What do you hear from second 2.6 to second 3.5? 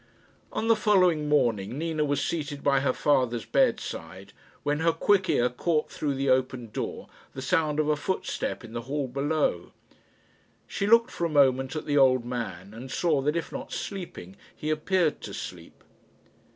by her father's